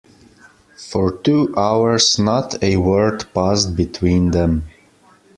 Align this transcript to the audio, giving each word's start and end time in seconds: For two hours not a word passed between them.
For 0.79 1.11
two 1.17 1.53
hours 1.55 2.17
not 2.17 2.63
a 2.63 2.77
word 2.77 3.23
passed 3.35 3.75
between 3.75 4.31
them. 4.31 4.63